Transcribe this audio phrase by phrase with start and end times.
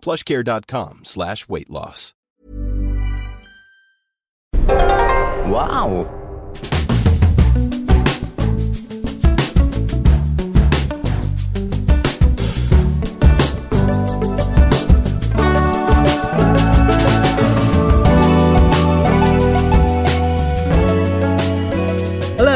[0.00, 2.14] plushcare.com slash weight loss.
[5.48, 6.27] Wow!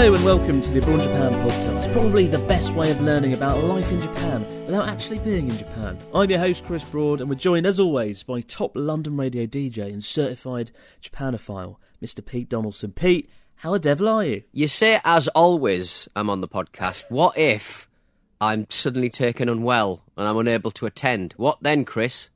[0.02, 1.92] Hello and welcome to the Abroad Japan podcast.
[1.92, 5.96] Probably the best way of learning about life in Japan without actually being in Japan.
[6.12, 9.92] I'm your host Chris Broad, and we're joined as always by top London radio DJ
[9.92, 12.26] and certified Japanophile, Mr.
[12.26, 12.90] Pete Donaldson.
[12.90, 14.42] Pete, how the devil are you?
[14.50, 17.04] You say, as always, I'm on the podcast.
[17.08, 17.88] What if
[18.40, 21.34] I'm suddenly taken unwell and I'm unable to attend?
[21.36, 22.28] What then, Chris?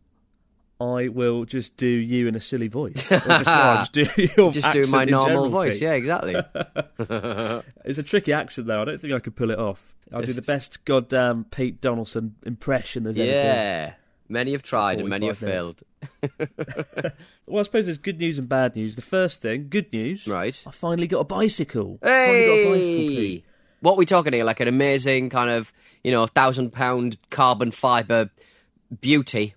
[0.80, 3.10] I will just do you in a silly voice.
[3.10, 5.80] Or just, no, I'll just do your Just do my normal voice.
[5.80, 6.34] Yeah, exactly.
[7.84, 8.82] It's a tricky accent though.
[8.82, 9.94] I don't think I could pull it off.
[10.12, 13.34] I'll do the best goddamn Pete Donaldson impression there's ever been.
[13.34, 13.92] yeah.
[14.28, 15.76] Many have tried and many have 45
[16.18, 17.12] failed.
[17.46, 18.96] Well, I suppose there's good news and bad news.
[18.96, 20.26] The first thing, good news.
[20.26, 20.60] Right.
[20.66, 21.98] I finally got a bicycle.
[22.02, 23.08] Finally got a bicycle, Hey!
[23.08, 23.44] Pete.
[23.80, 24.44] What are we talking here?
[24.44, 28.30] Like an amazing kind of, you know, thousand pound carbon fibre
[29.00, 29.54] beauty.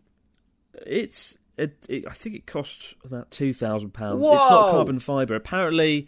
[0.86, 1.38] It's.
[1.58, 4.22] It, it, I think it costs about two thousand pounds.
[4.22, 5.36] It's not carbon fibre.
[5.36, 6.08] Apparently,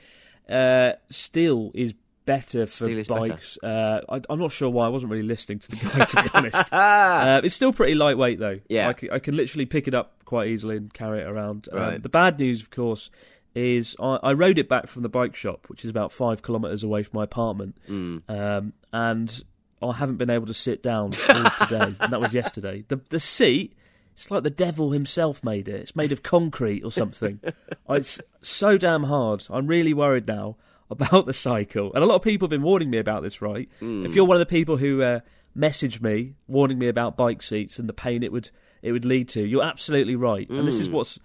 [0.50, 1.94] uh, steel is
[2.24, 3.34] better for Steel is better.
[3.34, 3.58] bikes.
[3.62, 4.86] Uh, I, I'm not sure why.
[4.86, 6.56] I wasn't really listening to the guy to be honest.
[6.74, 8.60] uh, it's still pretty lightweight though.
[8.70, 8.88] Yeah.
[8.90, 11.68] I, c- I can literally pick it up quite easily and carry it around.
[11.74, 13.10] Um, the bad news, of course,
[13.54, 16.84] is I, I rode it back from the bike shop, which is about five kilometres
[16.86, 18.22] away from my apartment, Mm.
[18.30, 19.44] um, and
[19.82, 22.86] I haven't been able to sit down all today, and that was yesterday.
[22.88, 23.74] The the seat.
[24.22, 25.82] It's like the devil himself made it.
[25.82, 27.40] It's made of concrete or something.
[27.90, 29.44] it's so damn hard.
[29.50, 30.58] I'm really worried now
[30.92, 31.92] about the cycle.
[31.96, 33.68] And a lot of people have been warning me about this, right?
[34.06, 35.22] If you're one of the people who uh,
[35.56, 38.52] message me warning me about bike seats and the pain it would
[38.84, 40.48] it would lead to, you're absolutely right.
[40.50, 41.18] And this is what's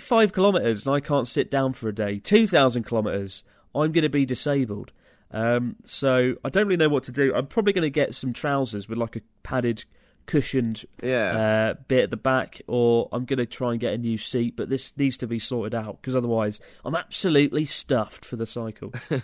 [0.00, 2.20] five kilometres and I can't sit down for a day.
[2.20, 3.42] Two thousand kilometres,
[3.74, 4.92] I'm going to be disabled.
[5.32, 7.34] Um, so I don't really know what to do.
[7.34, 9.84] I'm probably going to get some trousers with like a padded,
[10.28, 11.72] cushioned Yeah.
[11.72, 14.54] uh, bit at the back, or I'm going to try and get a new seat.
[14.56, 18.92] But this needs to be sorted out because otherwise, I'm absolutely stuffed for the cycle.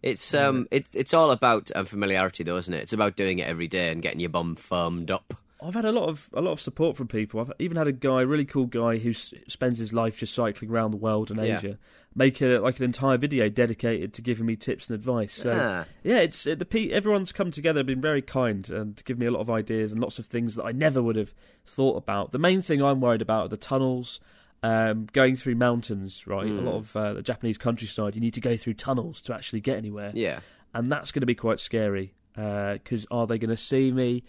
[0.00, 2.82] It's um, it's it's all about um, familiarity, though, isn't it?
[2.84, 5.34] It's about doing it every day and getting your bum firmed up.
[5.60, 7.40] I've had a lot of a lot of support from people.
[7.40, 10.36] I've even had a guy, a really cool guy, who s- spends his life just
[10.36, 11.56] cycling around the world and Yeah.
[11.58, 11.78] Asia,
[12.18, 15.32] make a like an entire video dedicated to giving me tips and advice.
[15.32, 15.84] So Ah.
[16.02, 19.30] yeah, it's uh, the pe- everyone's come together, been very kind, and give me a
[19.30, 21.32] lot of ideas and lots of things that I never would have
[21.64, 22.32] thought about.
[22.32, 24.20] The main thing I'm worried about are the tunnels.
[24.60, 26.48] Um, going through mountains, right?
[26.48, 26.58] Hmm.
[26.58, 29.60] A lot of uh, the Japanese countryside, you need to go through tunnels to actually
[29.60, 30.40] get anywhere Yeah.
[30.74, 34.24] and that's going to be quite scary because are they going to see me?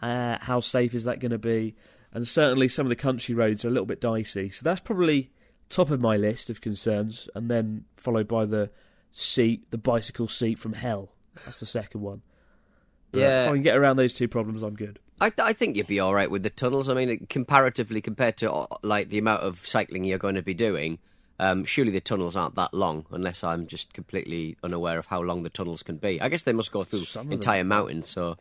[0.00, 1.74] Uh, how safe is that going to be?
[2.14, 5.30] And certainly, some of the country roads are a little bit dicey, so that's probably
[5.72, 8.70] top of my list of concerns, and then followed by the
[9.10, 11.12] seat, the bicycle seat from hell.
[11.44, 12.22] That's the second one.
[13.10, 13.44] But Yeah.
[13.44, 14.98] if I can get around those two problems, I'm good.
[15.20, 16.88] I, I think you'd be all right with the tunnels.
[16.88, 20.54] I mean, comparatively compared to uh, like the amount of cycling you're going to be
[20.54, 20.98] doing,
[21.38, 23.06] um, surely the tunnels aren't that long.
[23.10, 26.20] Unless I'm just completely unaware of how long the tunnels can be.
[26.20, 28.08] I guess they must go through Some entire mountains.
[28.08, 28.36] So,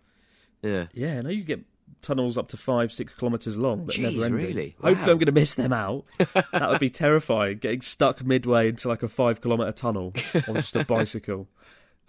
[0.62, 1.60] yeah, Yeah, I know you get
[2.02, 4.34] tunnels up to five, six kilometres long, but Jeez, never ending.
[4.48, 4.76] really?
[4.82, 5.12] Hopefully, Wow.
[5.12, 6.06] I'm going to miss them out.
[6.18, 7.58] that would be terrifying.
[7.60, 10.14] Getting stuck midway into like a five kilometre tunnel
[10.48, 11.48] on just a bicycle.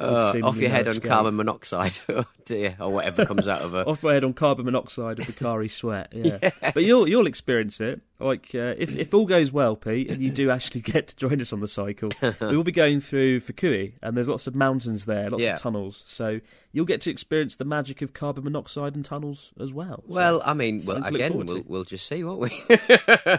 [0.03, 3.87] Uh, off your head on carbon monoxide, oh dear, or whatever comes out of it.
[3.87, 6.09] off my head on carbon monoxide and Pocari sweat.
[6.13, 8.01] Yeah, but you'll you'll experience it.
[8.19, 11.41] Like uh, if if all goes well, Pete, and you do actually get to join
[11.41, 12.09] us on the cycle,
[12.41, 15.55] we will be going through Fukui, and there's lots of mountains there, lots Yeah.
[15.55, 16.05] of tunnels.
[16.07, 16.39] So
[16.71, 19.99] you'll get to experience the magic of carbon monoxide and tunnels as well.
[20.07, 22.51] So Well, I mean, well, something to look again, we'll, we'll just see, won't we?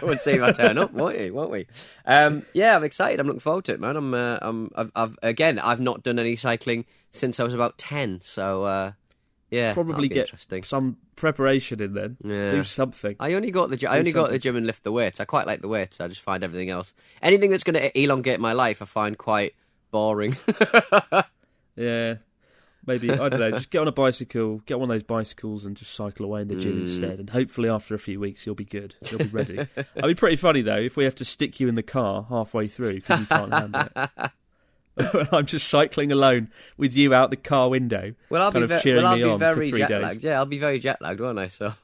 [0.02, 1.30] we'll see if I turn up, won't we?
[1.30, 1.66] Won't we?
[2.04, 3.20] Um, yeah, I'm excited.
[3.20, 3.96] I'm looking forward to it, man.
[3.96, 6.53] I'm, uh, I'm, I've, I've, again, I've not done any cycling
[7.10, 8.92] since I was about ten, so uh,
[9.50, 10.62] yeah, probably get interesting.
[10.64, 12.16] some preparation in then.
[12.24, 12.50] Yeah.
[12.52, 13.16] Do something.
[13.20, 15.20] I only got the, gy- I only got the gym and lift the weights.
[15.20, 16.00] I quite like the weights.
[16.00, 16.92] I just find everything else,
[17.22, 19.54] anything that's going to elongate my life, I find quite
[19.90, 20.36] boring.
[21.76, 22.14] Yeah.
[22.86, 23.50] Maybe I don't know.
[23.56, 26.48] Just get on a bicycle, get one of those bicycles, and just cycle away in
[26.48, 26.80] the gym Mm.
[26.82, 27.18] instead.
[27.18, 28.94] And hopefully, after a few weeks, you'll be good.
[29.10, 29.54] You'll be ready.
[29.76, 32.68] It'd be pretty funny though if we have to stick you in the car halfway
[32.68, 34.30] through because you can't handle it.
[35.32, 38.14] I'm just cycling alone with you out the car window.
[38.30, 40.22] well, I'll be, ve- cheering well, I'll me be on very jet lagged.
[40.22, 41.48] Yeah, I'll be very jet lagged, won't I?
[41.48, 41.74] So.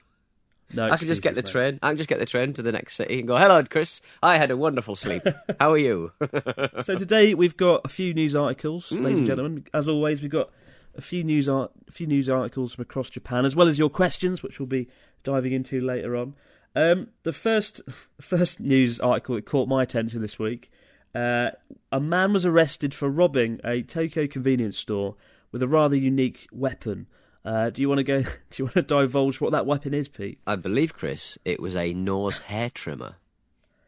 [0.73, 1.51] No, I can just get the mate.
[1.51, 1.79] train.
[1.83, 4.01] I can just get the train to the next city and go, "Hello, Chris.
[4.23, 5.25] I had a wonderful sleep.
[5.61, 6.13] How are you?"
[6.85, 9.19] So today we've got a few news articles, ladies Mm.
[9.19, 9.65] and gentlemen.
[9.75, 10.51] As always, we've got
[10.97, 13.91] a few news art, a few news articles from across Japan, as well as your
[13.91, 14.87] questions, which we'll be
[15.25, 16.35] diving into later on.
[16.77, 17.81] Um, the first
[18.21, 20.71] first news article that caught my attention this week:
[21.15, 21.51] uh,
[21.93, 25.17] a man was arrested for robbing a Tokyo convenience store
[25.53, 27.07] with a rather unique weapon.
[27.45, 28.23] Uh, do you want to go?
[28.23, 28.29] Do
[28.59, 30.39] you want to divulge what that weapon is, Pete?
[30.47, 33.17] I believe, Chris, it was a nose hair trimmer.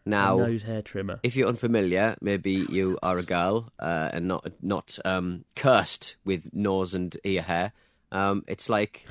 [0.04, 1.20] Now, a nose hair trimmer.
[1.22, 6.52] if you're unfamiliar, maybe you are a girl uh, and not not um, cursed with
[6.54, 7.72] nose and ear hair.
[8.10, 9.06] Um, it's like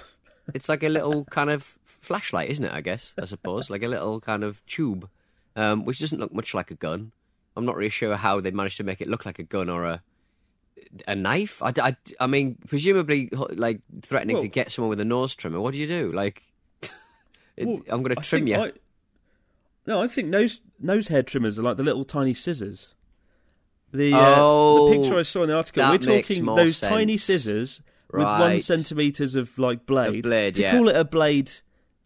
[0.53, 2.73] it's like a little kind of flashlight, isn't it?
[2.73, 5.07] I guess I suppose like a little kind of tube,
[5.55, 7.11] um, which doesn't look much like a gun.
[7.55, 9.85] I'm not really sure how they managed to make it look like a gun or
[9.85, 10.01] a
[11.07, 11.61] a knife.
[11.61, 15.59] I, I, I mean, presumably, like threatening to get someone with a nose trimmer.
[15.61, 16.11] What do you do?
[16.11, 16.43] Like,
[17.57, 18.55] it- Well, I'm going to trim you.
[18.57, 18.71] I-
[19.87, 22.93] no, I think nose nose hair trimmers are like the little tiny scissors.
[23.91, 27.43] The uh, Oh, the picture I saw in the article, we're talking those tiny sense.
[27.43, 27.81] scissors
[28.11, 30.23] with one centimeters of like blade.
[30.23, 30.71] blade, to yeah.
[30.71, 31.51] call it a blade,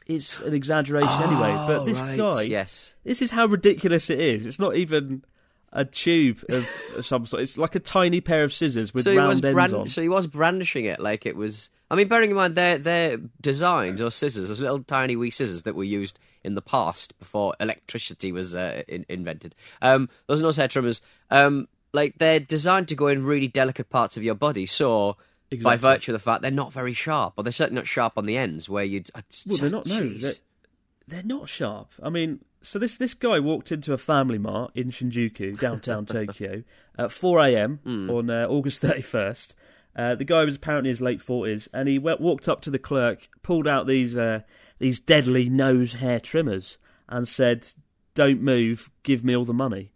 [0.07, 1.53] it's an exaggeration anyway.
[1.67, 2.93] But Oh, this right, guy, yes.
[3.03, 4.45] this is how ridiculous it is.
[4.45, 5.23] It's not even
[5.75, 7.43] a tube of, of some sort.
[7.43, 9.87] It's like a tiny pair of scissors with so round ends brand- on.
[9.87, 11.69] so he was brandishing it like it was.
[11.91, 15.63] I mean, bearing in mind they're they're designed or scissors, those little tiny wee scissors
[15.63, 19.53] that were used in the past before electricity was uh, in- invented.
[19.81, 24.17] Um, those nose hair trimmers, um, like they're designed to go in really delicate parts
[24.17, 24.65] of your body.
[24.65, 25.17] So.
[25.61, 28.25] By virtue of the fact they're not very sharp, or they're certainly not sharp on
[28.25, 29.09] the ends where you'd.
[29.47, 29.85] Well, they're not.
[29.85, 30.33] No, they're,
[31.07, 31.91] they're not sharp.
[32.01, 36.63] I mean, so this this guy walked into a Family Mart in Shinjuku, downtown Tokyo,
[36.97, 37.79] at 4 a.m.
[37.83, 38.09] Hmm.
[38.09, 39.55] on uh, August 31st.
[39.95, 42.69] Uh, the guy was apparently in his late 40s, and he w- walked up to
[42.69, 44.41] the clerk, pulled out these uh,
[44.79, 46.77] these deadly nose hair trimmers,
[47.07, 47.67] and said,
[48.13, 48.89] "Don't move.
[49.03, 49.91] Give me all the money."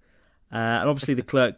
[0.52, 1.58] Uh, and obviously, the clerk.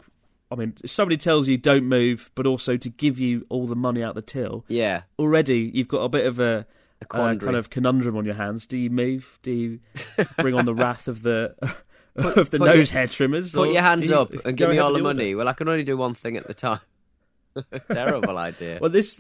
[0.50, 3.76] I mean, if somebody tells you don't move, but also to give you all the
[3.76, 6.66] money out the till, Yeah, already you've got a bit of a,
[7.02, 7.48] uh, quandary.
[7.48, 8.66] kind of conundrum on your hands.
[8.66, 9.40] Do you move?
[9.44, 9.80] Do you
[10.38, 11.56] bring on the wrath of the
[12.16, 13.54] of the nose your- hair trimmers?
[13.54, 15.36] put your hands you up and give me all with the money.
[15.36, 16.80] Well, I can only do one thing at the time.
[17.92, 18.80] Terrible idea.
[18.82, 19.20] Well, this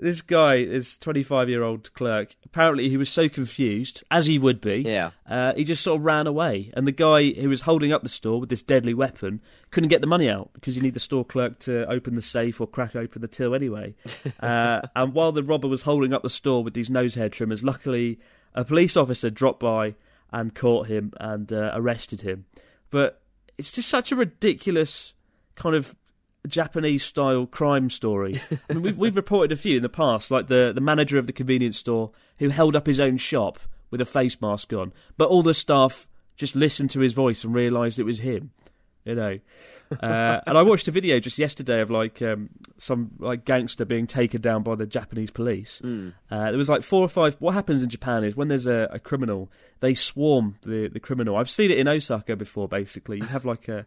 [0.00, 4.38] this guy, this twenty five year old clerk, apparently he was so confused, as he
[4.38, 4.82] would be.
[4.86, 5.10] Yeah.
[5.28, 8.08] Uh, he just sort of ran away, and the guy who was holding up the
[8.08, 9.40] store with this deadly weapon
[9.70, 12.60] couldn't get the money out because you need the store clerk to open the safe
[12.60, 13.94] or crack open the till anyway.
[14.40, 17.62] uh, and while the robber was holding up the store with these nose hair trimmers,
[17.64, 18.18] luckily
[18.54, 19.94] a police officer dropped by
[20.30, 22.44] and caught him and uh, arrested him.
[22.90, 23.22] But
[23.56, 25.14] it's just such a ridiculous
[25.56, 25.94] kind of
[26.46, 28.40] Japanese style crime story.
[28.70, 31.26] I mean, we've, we've reported a few in the past, like the, the manager of
[31.26, 33.58] the convenience store who held up his own shop
[33.90, 37.54] with a face mask on, but all the staff just listened to his voice and
[37.54, 38.50] realised it was him.
[39.04, 39.38] You know,
[40.00, 44.06] uh, and I watched a video just yesterday of like um, some like gangster being
[44.06, 45.80] taken down by the Japanese police.
[46.30, 47.36] Uh, there was like four or five.
[47.38, 51.36] What happens in Japan is when there's a, a criminal, they swarm the the criminal.
[51.36, 52.68] I've seen it in Osaka before.
[52.68, 53.86] Basically, you have like a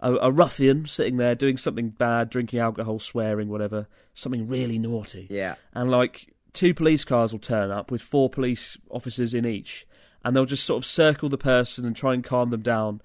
[0.00, 5.26] a, a ruffian sitting there doing something bad, drinking alcohol, swearing, whatever, something really naughty.
[5.30, 5.56] Yeah.
[5.74, 9.86] And like two police cars will turn up with four police officers in each,
[10.24, 13.00] and they'll just sort of circle the person and try and calm them down.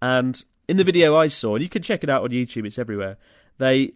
[0.00, 2.78] And in the video I saw, and you can check it out on YouTube, it's
[2.78, 3.18] everywhere.
[3.58, 3.92] They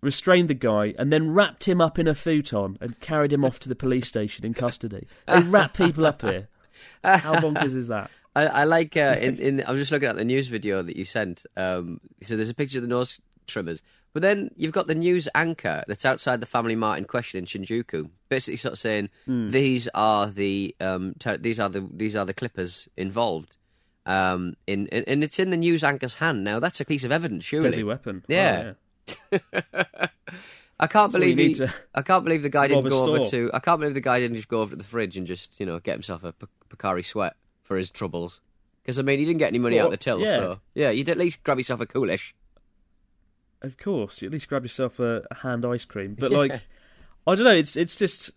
[0.00, 3.58] restrained the guy and then wrapped him up in a futon and carried him off
[3.60, 5.06] to the police station in custody.
[5.26, 6.48] They wrap people up here.
[7.04, 8.10] How bonkers is that?
[8.36, 11.04] I, I like uh, in, in I'm just looking at the news video that you
[11.04, 11.46] sent.
[11.56, 15.28] Um, so there's a picture of the nose trimmers, But then you've got the news
[15.34, 19.50] anchor that's outside the Family Mart in question in Shinjuku, basically sort of saying Hmm.
[19.50, 23.56] these are the um, ter- these are the these are the clippers involved.
[24.06, 26.58] Um, in, in and it's in the news anchor's hand now.
[26.60, 27.70] That's a piece of evidence, surely.
[27.70, 28.24] Deadly weapon.
[28.28, 28.72] Yeah.
[29.32, 29.38] Oh,
[30.80, 33.50] I can't you believe he, to I can't believe the guy didn't go over to.
[33.54, 35.66] I can't believe the guy didn't just go over to the fridge and just you
[35.66, 38.40] know get himself a P- Pocari sweat for his troubles.
[38.82, 40.26] Because I mean, he didn't get any money out of the till, yeah.
[40.26, 42.34] so yeah, you'd at least grab yourself a coolish.
[43.62, 46.14] Of course, you at least grab yourself a, a hand ice cream.
[46.18, 46.60] But like,
[47.26, 47.54] I don't know.
[47.54, 48.30] It's it's just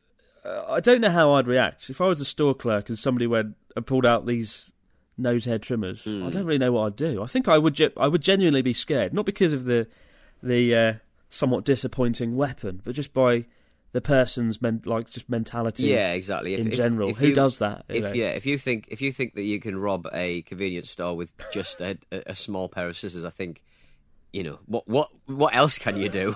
[0.46, 3.28] uh, I don't know how I'd react if I was a store clerk and somebody
[3.28, 4.72] went and pulled out these
[5.18, 6.08] nose hair trimmers.
[6.08, 7.22] I don't really know what I'd do.
[7.22, 9.88] I think I would ge- I would genuinely be scared, not because of the
[10.42, 10.94] the uh,
[11.28, 13.46] somewhat disappointing weapon, but just by
[13.94, 15.86] the person's men- like just mentality.
[15.86, 16.54] Yeah, exactly.
[16.54, 17.86] If, in if- general, if who you- does that?
[17.90, 18.14] If know?
[18.14, 21.34] yeah, if you think if you think that you can rob a convenience store with
[21.54, 23.62] just a, a, small pair of scissors, I think
[24.34, 26.36] you know what what what else can you do?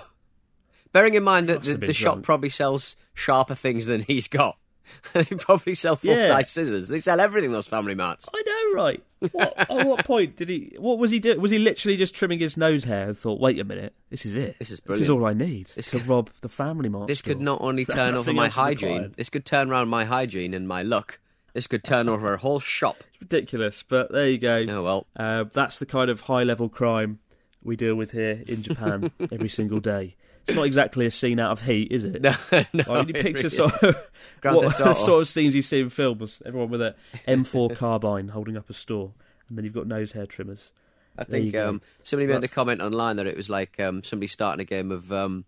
[0.92, 4.58] Bearing in mind that the, the shop probably sells sharper things than he's got.
[5.14, 6.28] they probably sell full Yeah.
[6.28, 6.88] size scissors.
[6.88, 7.50] They sell everything.
[7.52, 8.28] Those family marts.
[8.34, 8.41] I
[8.74, 9.02] right?
[9.32, 10.74] What, at what point did he?
[10.78, 11.40] What was he doing?
[11.40, 14.34] Was he literally just trimming his nose hair and thought, "Wait a minute, this is
[14.34, 14.56] it.
[14.58, 17.40] This is This is all I need this to rob the family mart." This could
[17.40, 19.14] not only turn over my hygiene.
[19.16, 21.20] This could turn around my hygiene and my luck.
[21.54, 22.96] This could turn over a whole shop.
[23.12, 24.64] It's ridiculous, but there you go.
[24.68, 25.06] Oh well.
[25.14, 27.18] Uh, that's the kind of high level crime
[27.62, 30.16] we deal with here in Japan every single day.
[30.46, 32.22] It's not exactly a scene out of Heat, is it?
[32.22, 32.34] No,
[32.72, 32.84] no.
[32.86, 33.96] Like, you picture really sort of
[34.42, 36.42] what the sort of scenes you see in films.
[36.44, 36.94] Everyone with an
[37.28, 39.12] M4 carbine holding up a store,
[39.48, 40.70] and then you've got nose hair trimmers.
[41.18, 44.26] I There think um, somebody made the comment online that it was like um, somebody
[44.26, 45.44] starting a game of um,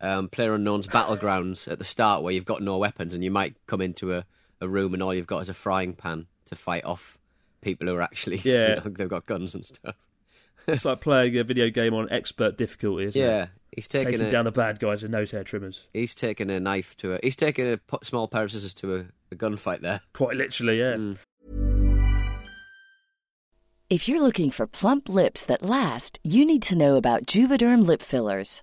[0.00, 3.56] um, Player Unknown's Battlegrounds at the start, where you've got no weapons and you might
[3.66, 4.24] come into a,
[4.60, 7.16] a room and all you've got is a frying pan to fight off
[7.62, 8.68] people who are actually Yeah.
[8.68, 9.96] you know, they've got guns and stuff.
[10.66, 13.24] It's like playing a video game on expert difficulty, isn't it?
[13.24, 15.82] Yeah, he's taking Taking a down the bad guys with nose hair trimmers.
[15.94, 18.96] he's taking a knife to a he's taking a p- small pair of scissors to
[18.96, 20.00] a, a gunfight there.
[20.12, 20.94] Quite literally, yeah.
[20.94, 21.18] Mm.
[23.88, 28.02] If you're looking for plump lips that last, you need to know about Juvederm lip
[28.02, 28.62] fillers.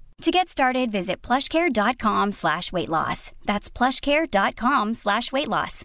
[0.21, 3.31] To get started, visit plushcare.com slash weight loss.
[3.45, 5.83] That's plushcare.com slash weight loss.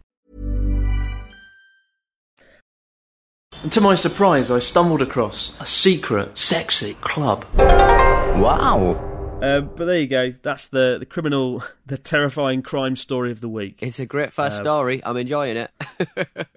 [3.62, 7.46] And to my surprise, I stumbled across a secret, sexy club.
[7.58, 9.38] Wow.
[9.42, 10.34] Um, but there you go.
[10.42, 13.78] That's the, the criminal, the terrifying crime story of the week.
[13.82, 15.02] It's a great first Um, story.
[15.04, 15.70] I'm enjoying it.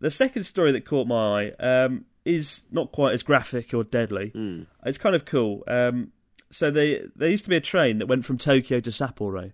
[0.00, 4.28] The second story that caught my eye um, is not quite as graphic or deadly.
[4.28, 4.62] Hmm.
[4.86, 5.64] It's kind of cool.
[5.66, 6.12] Um,
[6.50, 9.52] so they, there used to be a train that went from Tokyo to Sapporo,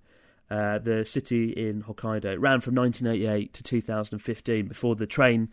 [0.50, 2.26] uh, the city in Hokkaido.
[2.26, 5.48] It ran from 1988 to 2015 before the train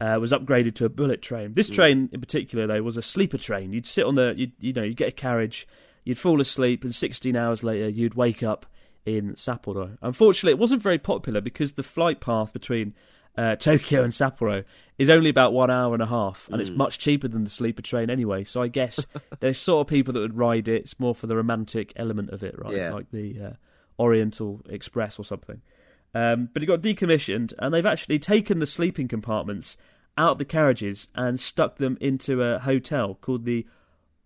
[0.00, 1.52] uh, was upgraded to a bullet train.
[1.54, 3.72] This train in particular, though, was a sleeper train.
[3.72, 5.66] You'd sit on the, you'd, you know, you get a carriage,
[6.04, 8.66] you'd fall asleep, and 16 hours later you'd wake up
[9.06, 9.96] in Sapporo.
[10.02, 12.94] Unfortunately, it wasn't very popular because the flight path between
[13.36, 14.64] uh, Tokyo and Sapporo
[14.98, 17.82] is only about one hour and a half, and it's much cheaper than the sleeper
[17.82, 18.44] train anyway.
[18.44, 19.06] So I guess
[19.40, 20.82] there's sort of people that would ride it.
[20.82, 22.74] It's more for the romantic element of it, right?
[22.74, 22.92] Yeah.
[22.92, 23.52] Like the uh,
[23.98, 25.62] Oriental Express or something.
[26.14, 29.76] Um, but it got decommissioned, and they've actually taken the sleeping compartments
[30.16, 33.66] out of the carriages and stuck them into a hotel called the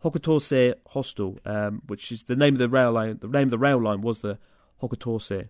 [0.04, 3.18] Hokutosei Hostel, um, which is the name of the rail line.
[3.20, 4.38] The name of the rail line was the
[4.82, 5.48] Hokutosei.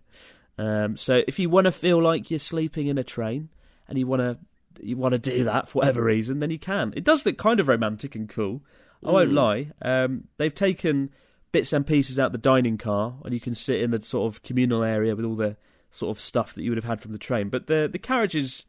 [0.59, 3.47] Um, so if you want to feel like you're sleeping in a train
[3.87, 4.37] and you want to
[4.81, 6.93] you want to do that for whatever reason, then you can.
[6.97, 8.61] It does look kind of romantic and cool.
[9.05, 9.71] I won't lie.
[9.81, 11.11] Um, they've taken
[11.53, 14.43] bits and pieces out the dining car, and you can sit in the sort of
[14.43, 15.55] communal area with all the
[15.91, 17.47] sort of stuff that you would have had from the train.
[17.47, 18.65] But the the carriages,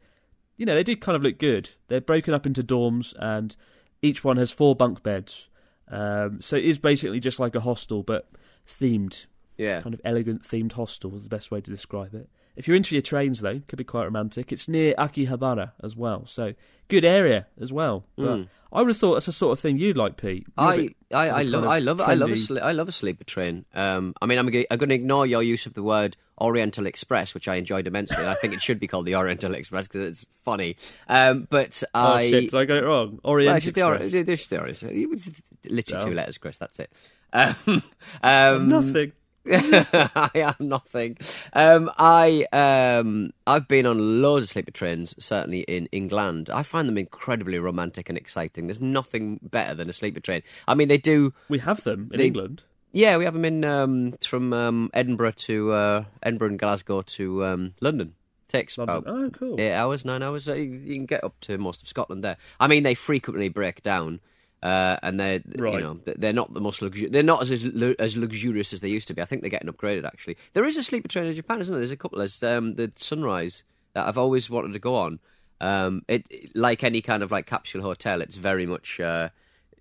[0.55, 1.71] you know, they do kind of look good.
[1.89, 3.53] They're broken up into dorms, and
[4.01, 5.49] each one has four bunk beds.
[5.89, 8.29] Um, so it is basically just like a hostel, but
[8.65, 9.25] themed
[9.61, 9.81] yeah.
[9.81, 12.29] kind of elegant themed hostel is the best way to describe it.
[12.55, 14.51] If you're into your trains, though, it could be quite romantic.
[14.51, 16.53] It's near Akihabara as well, so
[16.89, 18.03] good area as well.
[18.17, 18.47] But Mm.
[18.73, 20.45] I would have thought that's the sort of thing you'd like, Pete.
[20.57, 22.89] You're I, bit I, I love I love I love a trendy- sli- I love
[22.89, 23.63] a sleeper train.
[23.73, 26.85] Um, I mean, I'm going I'm going to ignore your use of the word Oriental
[26.87, 29.87] Express, which I enjoyed immensely, and I think it should be called the Oriental Express
[29.87, 30.75] because it's funny.
[31.07, 32.49] Um, but Oh I shit!
[32.51, 33.19] Did I get it wrong?
[33.23, 34.47] Well, Orient it's just the, Ori- Express.
[34.47, 34.83] the Orient.
[34.83, 35.29] It was
[35.69, 36.15] literally two Oh.
[36.15, 36.57] letters, Chris.
[36.57, 36.91] That's it.
[37.33, 37.55] Um,
[38.23, 39.13] um, Nothing.
[39.51, 41.17] I am nothing.
[41.53, 46.49] Um, I um, I've been on loads of sleeper trains, certainly in England.
[46.49, 48.67] I find them incredibly romantic and exciting.
[48.67, 50.43] There's nothing better than a sleeper train.
[50.67, 51.33] I mean, they do.
[51.49, 52.63] We have them in They- England.
[52.93, 57.45] Yeah, we have them in um, from um, Edinburgh to uh, Edinburgh and Glasgow to
[57.45, 58.15] um, London.
[58.49, 58.97] Takes London.
[58.97, 59.61] about Oh, cool.
[59.61, 60.49] eight hours, nine hours.
[60.49, 62.35] Uh, You you can get up to most of Scotland there.
[62.59, 64.19] I mean, they frequently break down,
[64.63, 65.73] uh, and they're Right.
[65.75, 69.07] you know they're not the most They're not as lu- as luxurious as they used
[69.07, 69.21] to be.
[69.21, 70.05] I think they're getting upgraded.
[70.05, 71.79] Actually, there is a sleeper train in Japan, isn't there?
[71.81, 72.19] There's a couple.
[72.19, 75.19] There's um, the Sunrise that I've always wanted to go on.
[75.59, 78.21] Um, it like any kind of like capsule hotel.
[78.21, 78.99] It's very much.
[78.99, 79.29] Uh,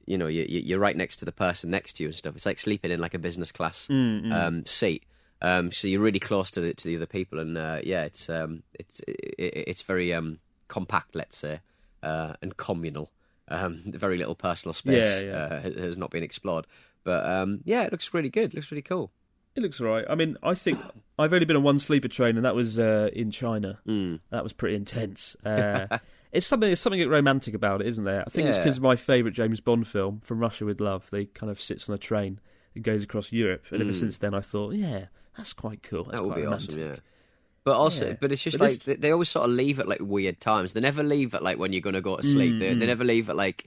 [0.06, 2.34] you know, you, you're right next to the person next to you and stuff.
[2.34, 5.04] It's like sleeping in like a business class um, seat.
[5.42, 8.28] Um, so you're really close to the to the other people, and uh, yeah, it's
[8.28, 10.38] um, it's it, it's very um,
[10.68, 11.60] compact, let's say,
[12.02, 13.10] uh, and communal.
[13.50, 15.60] Um, very little personal space Yeah, yeah.
[15.66, 16.66] Uh, has not been explored,
[17.04, 18.54] but um, yeah, it looks really good.
[18.54, 19.10] looks really cool.
[19.56, 20.04] It looks all right.
[20.08, 20.78] I mean, I think
[21.18, 23.78] I've only been on one sleeper train, and that was uh, in China.
[23.84, 24.16] Hmm.
[24.30, 25.36] That was pretty intense.
[25.44, 25.98] Uh,
[26.32, 26.68] it's something.
[26.68, 28.22] There's something romantic about it, isn't there?
[28.24, 31.10] I think it's because of my favourite James Bond film, From Russia with Love.
[31.10, 32.38] They kind of sits on a train
[32.76, 36.04] and goes across Europe, and ever since then, I thought, yeah, that's quite cool.
[36.04, 36.22] That's Hmm.
[36.22, 36.68] that would quite be romantic.
[36.70, 36.80] awesome.
[36.82, 36.96] Yeah.
[37.62, 38.16] But also, Yeah.
[38.20, 40.72] but it's just But like this- they, always sort of leave at like weird times.
[40.72, 42.58] They never leave at like when you're going to go to sleep.
[42.58, 42.88] They, they mm.
[42.88, 43.66] never leave at like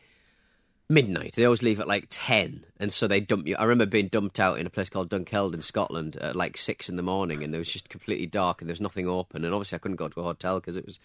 [0.90, 1.34] midnight.
[1.36, 3.56] They always leave at like ten, and so they dump you.
[3.56, 6.90] I remember being dumped out in a place called Dunkeld in Scotland at like six
[6.90, 9.46] in the morning, and it was just completely dark, and there was nothing open.
[9.46, 11.00] And obviously, I couldn't go to a hotel because it was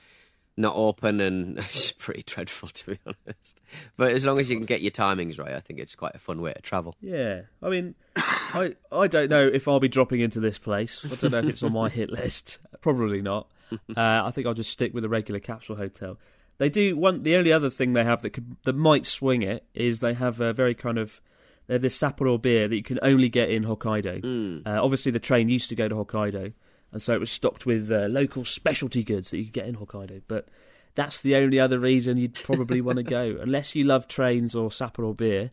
[0.58, 3.60] not open, and it's pretty dreadful to be honest.
[3.96, 6.18] But as long as you can get your timings right, I think it's quite a
[6.18, 6.94] fun way to travel.
[7.00, 11.04] Yeah, I mean, I I don't know if I'll be dropping into this place.
[11.04, 12.58] I don't know if it's on my hit list.
[12.80, 13.48] Probably not.
[13.70, 16.18] Uh, I think I'll just stick with a regular capsule hotel.
[16.58, 17.22] They do one.
[17.22, 20.40] The only other thing they have that could that might swing it is they have
[20.40, 21.20] a very kind of
[21.66, 24.24] they have this Sapporo beer that you can only get in Hokkaido.
[24.66, 26.52] Uh, obviously, the train used to go to Hokkaido,
[26.92, 29.76] and so it was stocked with uh, local specialty goods that you could get in
[29.76, 30.22] Hokkaido.
[30.28, 30.48] But
[30.94, 34.70] that's the only other reason you'd probably want to go, unless you love trains or
[34.70, 35.50] Sapporo beer.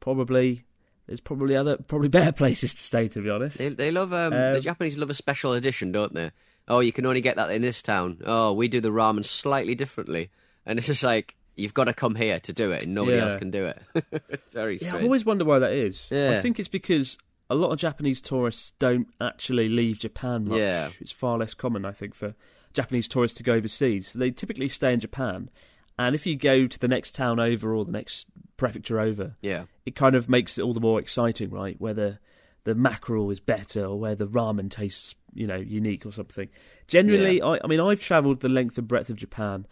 [0.00, 0.64] Probably
[1.06, 3.08] there's probably other probably better places to stay.
[3.08, 6.14] To be honest, They, they love um, Um, the Japanese love a special edition, don't
[6.14, 6.30] they?
[6.68, 8.18] Oh, you can only get that in this town.
[8.24, 10.30] Oh, we do the ramen slightly differently,
[10.64, 13.24] and it's just like you've got to come here to do it, and nobody Yeah.
[13.24, 13.82] else can do it.
[14.28, 14.94] it's very Yeah.
[14.96, 16.06] I've always wondered why that is.
[16.10, 16.30] Yeah.
[16.30, 17.18] I think it's because
[17.52, 20.58] a lot of Japanese tourists don't actually leave Japan much.
[20.58, 20.88] Yeah.
[21.00, 22.34] It's far less common, I think, for
[22.72, 24.08] Japanese tourists to go overseas.
[24.08, 25.50] So they typically stay in Japan,
[25.98, 29.64] and if you go to the next town over or the next prefecture over, Yeah,
[29.84, 31.78] it kind of makes it all the more exciting, right?
[31.78, 32.18] Whether
[32.64, 36.48] the mackerel is better or where the ramen tastes, you know, unique or something.
[36.86, 39.66] Generally, I, I mean, I've travelled the length and breadth of Japan,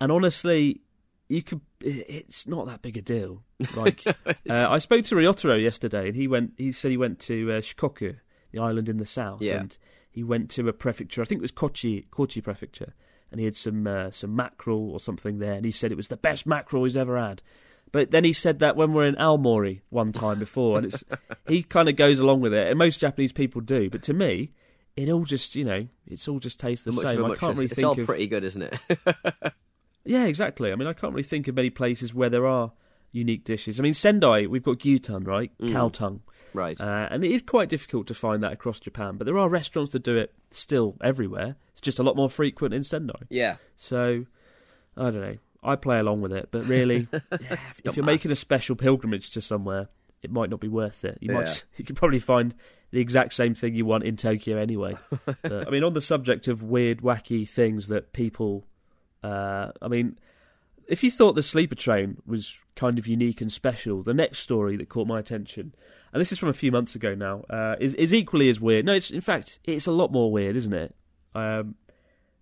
[0.00, 0.82] and honestly,
[1.28, 3.42] you could it's not that big a deal.
[3.76, 4.12] Like, uh,
[4.48, 6.52] I spoke to Ryotaro yesterday, and he went.
[6.56, 8.16] He said he went to uh, Shikoku,
[8.52, 9.60] the island in the south, Yeah.
[9.60, 9.78] and
[10.10, 11.22] he went to a prefecture.
[11.22, 12.94] I think it was Kochi, Kochi prefecture,
[13.30, 16.08] and he had some uh, some mackerel or something there, and he said it was
[16.08, 17.42] the best mackerel he's ever had.
[17.92, 21.04] But then he said that when we're in Aomori one time before, and it's
[21.48, 23.88] he kind of goes along with it, and most Japanese people do.
[23.88, 24.52] But to me,
[24.96, 27.24] it all just you know, it's all just tastes the Much same.
[27.24, 28.78] I can't really it's think all of pretty good, isn't it?
[30.04, 30.72] yeah, exactly.
[30.72, 32.72] I mean, I can't really think of many places where there are
[33.12, 33.78] unique dishes.
[33.78, 35.50] I mean, Sendai, we've got gyutan, right?
[35.70, 36.20] Cow tongue.
[36.52, 36.80] right.
[36.80, 39.92] Uh, and it is quite difficult to find that across Japan, but there are restaurants
[39.92, 41.56] that do it still everywhere.
[41.72, 43.20] It's just a lot more frequent in Sendai.
[43.30, 43.56] yeah.
[43.76, 44.24] So,
[44.96, 45.36] I don't know.
[45.62, 49.30] I play along with it, but really, yeah, if, if you're making a special pilgrimage
[49.30, 49.88] to somewhere,
[50.22, 51.18] it might not be worth it.
[51.20, 52.54] You might, just- you could probably find
[52.90, 54.96] the exact same thing you want in Tokyo anyway.
[55.42, 58.66] But, I mean, on the subject of weird, wacky things that people,
[59.24, 60.18] uh, I mean,
[60.86, 64.76] if you thought the sleeper train was kind of unique and special, the next story
[64.76, 65.74] that caught my attention,
[66.12, 68.84] and this is from a few months ago now, uh, is is equally as weird.
[68.84, 70.94] No, it's in fact it's a lot more weird, isn't it?
[71.34, 71.76] Um,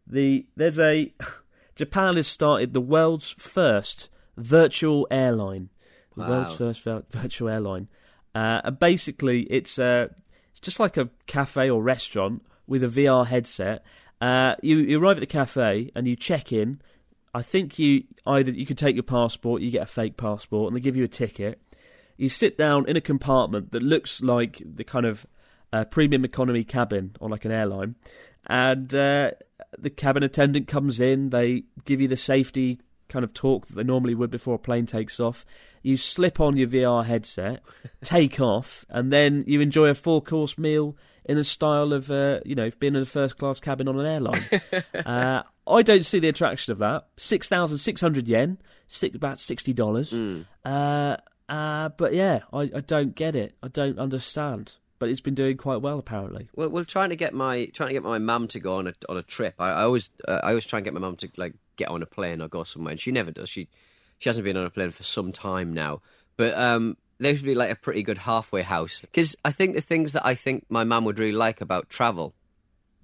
[0.06, 1.12] the there's a
[1.76, 5.68] Japan has started the world's first virtual airline,
[6.16, 6.28] the Wow.
[6.30, 7.88] world's first virtual airline,
[8.34, 10.08] uh, and basically it's uh,
[10.50, 13.84] it's just like a cafe or restaurant with a VR headset.
[14.22, 16.80] Uh, you, you arrive at the cafe and you check in.
[17.34, 20.76] I think you either you can take your passport, you get a fake passport, and
[20.76, 21.60] they give you a ticket.
[22.16, 25.26] You sit down in a compartment that looks like the kind of
[25.72, 27.96] uh, premium economy cabin on like an airline,
[28.46, 29.32] and uh,
[29.76, 31.30] the cabin attendant comes in.
[31.30, 32.80] They give you the safety
[33.12, 35.44] kind of talk that they normally would before a plane takes off.
[35.82, 37.62] You slip on your VR headset,
[38.02, 42.40] take off, and then you enjoy a four course meal in the style of uh,
[42.44, 44.44] you know being in a first class cabin on an airline.
[45.06, 47.06] uh, I don't see the attraction of that.
[47.16, 50.12] Six thousand six hundred yen, six, about sixty dollars.
[50.64, 51.16] Uh,
[51.48, 53.54] uh, but yeah, I, I don't get it.
[53.62, 54.76] I don't understand.
[54.98, 56.48] But it's been doing quite well apparently.
[56.54, 58.94] Well, we're trying to get my trying to get my mum to go on a
[59.08, 59.56] on a trip.
[59.58, 62.02] I, I always uh, I always try and get my mum to like get on
[62.02, 63.48] a plane or go somewhere, and she never does.
[63.48, 63.68] She
[64.18, 66.00] she hasn't been on a plane for some time now.
[66.36, 69.80] But um, there would be like a pretty good halfway house because I think the
[69.80, 72.34] things that I think my mum would really like about travel,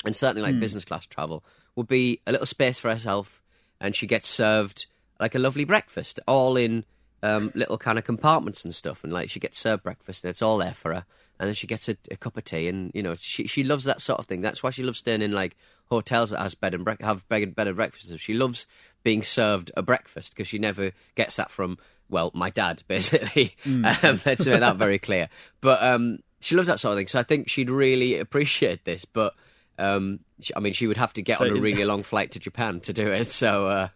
[0.04, 1.44] and certainly like business class travel,
[1.76, 3.42] would be a little space for herself,
[3.80, 4.86] and she gets served
[5.20, 6.84] like a lovely breakfast, all in
[7.22, 10.42] um, little kind of compartments and stuff, and like she gets served breakfast, and it's
[10.42, 11.04] all there for her,
[11.38, 13.84] and then she gets a, a cup of tea, and you know she she loves
[13.84, 14.40] that sort of thing.
[14.40, 15.56] That's why she loves staying in like
[15.90, 18.10] hotels that has bed and brec- have bed, bed and breakfast.
[18.18, 18.66] She loves
[19.04, 21.78] being served a breakfast because she never gets that from
[22.10, 23.56] well my dad basically.
[23.66, 25.28] Um, let's make that very clear.
[25.60, 29.04] But um, she loves that sort of thing, so I think she'd really appreciate this.
[29.04, 29.34] But
[29.78, 32.32] um, she, I mean, she would have to get So on a really long flight
[32.32, 33.26] to Japan to do it.
[33.30, 33.66] So.
[33.66, 33.88] Uh,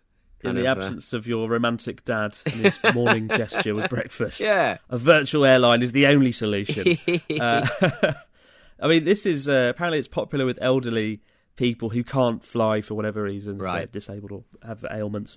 [0.44, 4.40] In the of, uh, absence of your romantic dad and his morning gesture with breakfast,
[4.40, 4.78] Yeah.
[4.90, 6.98] a virtual airline is the only solution.
[7.40, 7.66] uh,
[8.80, 11.20] I mean, this is uh, apparently it's popular with elderly
[11.56, 13.90] people who can't fly for whatever reason, if Right.
[13.92, 15.36] disabled or have ailments.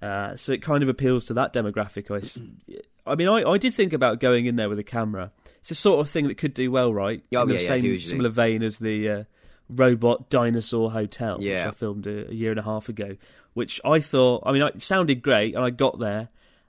[0.00, 2.10] Uh, so it kind of appeals to that demographic.
[2.10, 5.32] I, I mean, I, I did think about going in there with a camera.
[5.60, 7.22] It's the sort of thing that could do well, right?
[7.34, 8.08] Oh, in the yeah, yeah, same hugely.
[8.10, 9.24] similar vein as the uh,
[9.68, 11.68] robot dinosaur hotel, which Yeah.
[11.68, 13.16] I filmed a, a year and a half ago.
[13.54, 16.28] Which I thought, I mean, it sounded great, and I got there,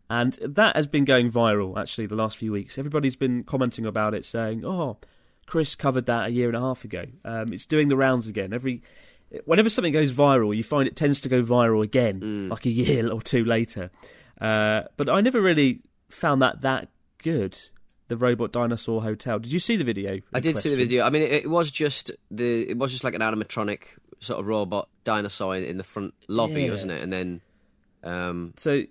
[0.10, 2.78] and that has been going viral actually the last few weeks.
[2.78, 4.98] Everybody's been commenting about it, saying, "Oh,
[5.48, 7.06] Chris covered that a year and a half ago.
[7.26, 8.54] Um, it's doing the rounds again.
[8.54, 8.84] Every
[9.46, 13.12] whenever something goes viral, you find it tends to go viral again, like a year
[13.12, 13.90] or two later.
[14.40, 16.90] Uh, but I never really found that that
[17.24, 17.58] good.
[18.10, 19.38] The robot dinosaur hotel.
[19.40, 20.20] Did you see the video?
[20.34, 21.04] I did see the video.
[21.04, 23.80] I mean, it, it was just the it was just like an animatronic
[24.22, 26.70] sort of robot dinosaur in, in the front lobby, Yeah.
[26.72, 27.04] wasn't it?
[27.04, 27.42] And then
[28.06, 28.88] um, So you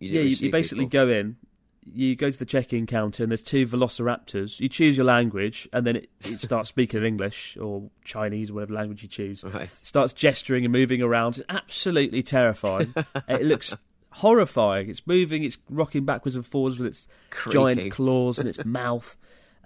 [0.00, 1.06] yeah, you, you basically people.
[1.06, 1.36] go in,
[1.84, 4.60] you go to the check-in counter, and there's two velociraptors.
[4.60, 8.54] You choose your language, and then it, it starts speaking in English or Chinese, or
[8.54, 9.44] whatever language you choose.
[9.44, 9.64] Right.
[9.64, 11.38] It starts gesturing and moving around.
[11.38, 12.94] It's absolutely terrifying.
[13.28, 13.74] it looks
[14.10, 14.88] horrifying.
[14.88, 15.44] It's moving.
[15.44, 17.60] It's rocking backwards and forwards with its Creaking.
[17.60, 19.16] giant claws and its mouth.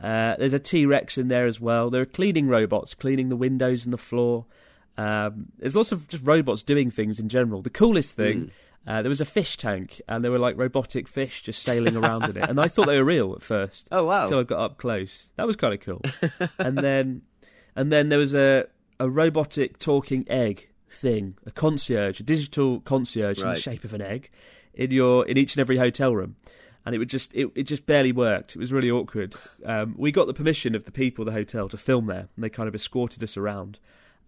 [0.03, 1.91] Uh, there's a T Rex in there as well.
[1.91, 4.47] There are cleaning robots cleaning the windows and the floor.
[4.97, 7.63] Um, there's lots of just robots doing things in general.
[7.63, 8.51] The coolest thing,
[8.87, 12.25] uh, there was a fish tank, and there were like robotic fish just sailing around
[12.25, 12.49] in it.
[12.49, 13.89] And I thought they were real at first.
[13.93, 14.25] Oh, wow.
[14.25, 15.31] Until I got up close.
[15.37, 16.01] That was kind of cool.
[16.59, 17.23] and then,
[17.77, 18.67] and then there was a
[19.01, 24.01] a robotic talking egg thing, a concierge, a digital concierge in the shape of an
[24.03, 24.31] egg,
[24.75, 26.37] in your in each and every hotel room.
[26.87, 28.57] And it would just it, it just barely worked.
[28.57, 29.37] It was really awkward.
[29.67, 32.43] Um, we got the permission of the people of the hotel to film there, and
[32.45, 33.79] they kind of escorted us around.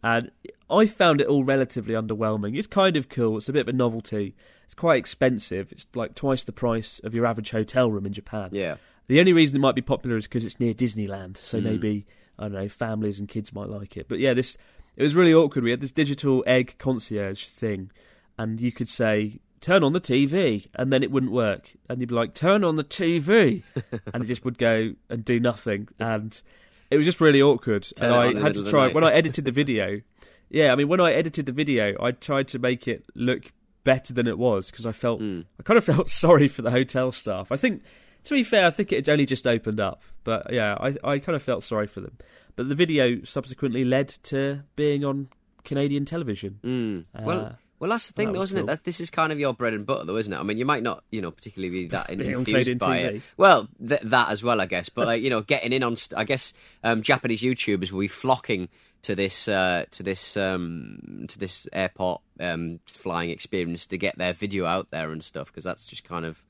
[0.03, 0.31] And
[0.71, 2.57] I found it all relatively underwhelming.
[2.57, 3.37] It's kind of cool.
[3.39, 4.35] It's a bit of a novelty.
[4.65, 5.73] It's quite expensive.
[5.73, 8.51] It's like twice the price of your average hotel room in Japan.
[8.53, 8.77] Yeah.
[9.09, 11.65] The only reason it might be popular is because it's near Disneyland, so Mm.
[11.65, 12.07] maybe
[12.39, 14.07] I don't know families and kids might like it.
[14.09, 14.57] But yeah, this
[14.97, 15.65] it was really awkward.
[15.65, 17.91] We had this digital egg concierge thing,
[18.39, 22.09] and you could say turn on the TV, and then it wouldn't work, and you'd
[22.09, 23.63] be like turn on the TV,
[24.15, 26.41] and it just would go and do nothing, and
[26.91, 27.87] it was just really awkward.
[27.97, 30.01] Turn and I had to try when I edited the video.
[30.53, 33.53] Yeah, I mean when I edited the video, I tried to make it look
[33.85, 35.43] better than it was because I felt Hmm.
[35.61, 37.53] I kind of felt sorry for the hotel staff.
[37.53, 37.85] I think,
[38.25, 41.19] to be fair, I think it had only just opened up, but yeah, I I
[41.21, 42.19] kind of felt sorry for them.
[42.57, 45.29] But the video subsequently led to being on
[45.63, 46.59] Canadian television.
[46.65, 47.05] Mm.
[47.15, 48.67] Uh, well, well, that's the thing, that though, isn't it?
[48.67, 50.39] That this is kind of your bread and butter, though, isn't it?
[50.39, 53.23] I mean, you might not, you know, particularly be that infused by it.
[53.37, 54.89] Well, th- that as well, I guess.
[54.89, 56.53] But like, you know, getting in on, st- I guess,
[56.85, 58.69] um, Japanese YouTubers will be flocking
[59.03, 64.35] to this, uh, to this, um, to this airport um, flying experience to get their
[64.35, 66.43] video out there and stuff because that's just kind of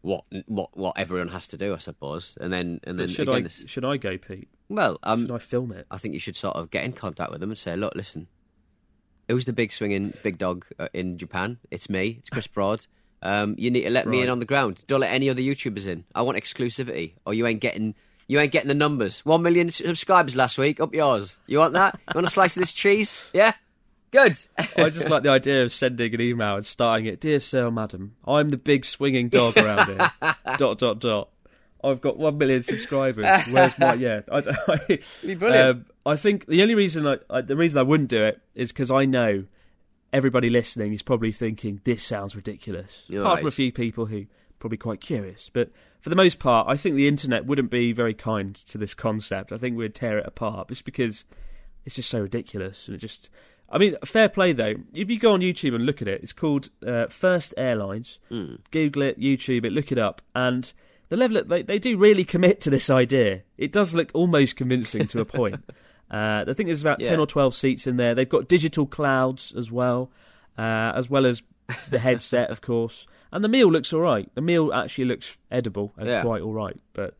[0.00, 2.38] what what what everyone has to do, I suppose.
[2.40, 4.46] And then and then But should again, I this- should I go, Pete?
[4.68, 5.86] well, um, Should I film it?
[5.90, 8.28] I think you should sort of get in contact with them and say, look, listen,
[9.28, 11.58] who's the big swinging big dog uh, in Japan?
[11.70, 12.16] It's me.
[12.18, 12.86] It's Chris Broad.
[13.22, 14.84] Um, you need to let me in on the ground.
[14.86, 16.04] Don't let any other YouTubers in.
[16.14, 17.94] I want exclusivity, or you ain't getting
[18.28, 19.24] you ain't getting the numbers.
[19.24, 20.80] One million subscribers last week.
[20.80, 21.36] Up yours.
[21.46, 21.98] You want that?
[22.08, 23.18] You want a slice of this cheese?
[23.32, 23.54] Yeah.
[24.10, 24.38] Good.
[24.76, 28.16] I just like the idea of sending an email and starting it, dear sir, madam,
[28.26, 30.10] I'm the big swinging dog around here.
[30.56, 31.28] dot dot dot.
[31.82, 33.26] I've got one million subscribers.
[33.50, 34.22] Where's my yeah?
[34.30, 34.38] I,
[34.68, 35.56] I, brilliant.
[35.56, 38.72] Um, I think the only reason I, I the reason I wouldn't do it is
[38.72, 39.44] because I know
[40.12, 43.04] everybody listening is probably thinking this sounds ridiculous.
[43.08, 44.26] You're Apart from a few people who are
[44.58, 48.14] probably quite curious, but for the most part, I think the internet wouldn't be very
[48.14, 49.52] kind to this concept.
[49.52, 51.24] I think we'd tear it apart just because
[51.84, 53.30] it's just so ridiculous and it just.
[53.70, 54.76] I mean, fair play though.
[54.94, 58.18] If you go on YouTube and look at it, it's called uh, First Airlines.
[58.70, 60.72] Google it, YouTube it, look it up, and
[61.08, 63.42] the level they they do really commit to this idea.
[63.56, 65.56] It does look almost convincing to a point.
[66.10, 68.14] Uh, I think there's about ten or twelve seats in there.
[68.14, 70.10] They've got digital clouds as well,
[70.56, 71.42] uh, as well as
[71.90, 73.06] the headset, of course.
[73.30, 74.28] And the meal looks all right.
[74.34, 76.22] The meal actually looks edible and Yeah.
[76.22, 76.78] quite all right.
[76.94, 77.14] But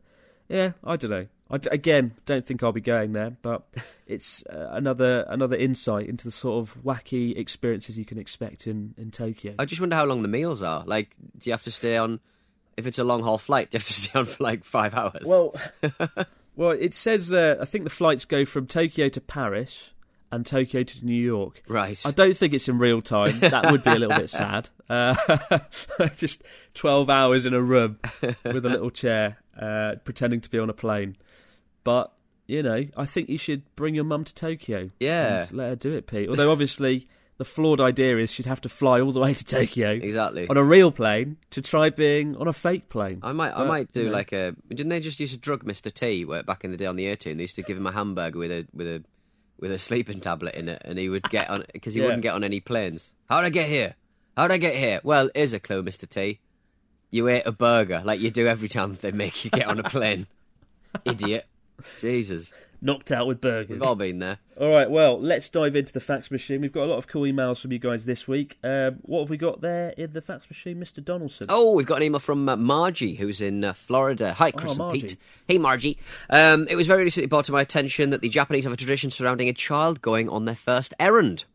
[0.47, 1.27] yeah, I don't know.
[1.51, 3.67] I d- again don't think I'll be going there, but
[4.07, 8.93] it's uh, another another insight into the sort of wacky experiences you can expect in
[8.97, 9.53] in Tokyo.
[9.59, 10.83] I just wonder how long the meals are.
[10.85, 12.19] Like, do you have to stay on?
[12.79, 15.23] If it's a long haul flight, you have to stay on for like five hours?
[15.25, 15.53] Well,
[16.55, 19.91] well, it says uh, I think the flights go from Tokyo to Paris
[20.31, 21.61] and Tokyo to New York.
[21.67, 22.01] right.
[22.05, 23.39] I don't think it's in real time.
[23.39, 24.69] That would be a little bit sad.
[24.89, 25.15] Uh,
[26.15, 30.69] just twelve hours in a room with a little chair, uh, pretending to be on
[30.69, 31.17] a plane.
[31.83, 32.13] But
[32.47, 34.89] you know, I think you should bring your mum to Tokyo.
[34.99, 35.41] Yeah.
[35.43, 36.29] and let her do it, Pete.
[36.29, 37.07] Although obviously.
[37.39, 40.47] The flawed idea is she'd have to fly all the way to Tokyo Exactly.
[40.49, 43.21] on a real plane to try being on a fake plane.
[43.23, 44.11] I might, I might do you know.
[44.13, 44.53] like a.
[44.67, 47.07] Didn't they just use to drug Mister T where back in the day on the
[47.07, 47.37] A-Team?
[47.37, 49.03] They used to give him a hamburger with a with a
[49.59, 52.07] with a sleeping tablet in it, and he would get on because he Yeah.
[52.07, 53.09] wouldn't get on any planes.
[53.29, 53.95] How'd I get here?
[54.37, 54.99] How'd I get here?
[55.03, 56.39] Well, here's a clue, Mister T.
[57.09, 59.83] You ate a burger like you do every time they make you get on a
[59.83, 60.27] plane.
[61.05, 61.45] Idiot.
[62.01, 63.69] Jesus, knocked out with burgers.
[63.71, 64.37] we've all been there.
[64.59, 66.61] All right, well, let's dive into the fax machine.
[66.61, 68.57] We've got a lot of cool emails from you guys this week.
[68.63, 71.03] Um, what have we got there in the fax machine, Mr.
[71.03, 71.47] Donaldson?
[71.49, 74.33] Oh, we've got an email from uh, Margie, who's in uh, Florida.
[74.33, 75.01] Hi, Chris and Oh, Margie.
[75.01, 75.15] Pete.
[75.47, 75.97] Hey, Margie.
[76.29, 79.11] Um, it was very recently brought to my attention that the Japanese have a tradition
[79.11, 81.45] surrounding a child going on their first errand.